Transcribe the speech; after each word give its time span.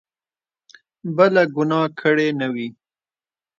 بله 1.15 1.43
ګناه 1.55 1.85
کړې 1.99 2.27
نه 2.39 2.47
وي. 2.53 2.67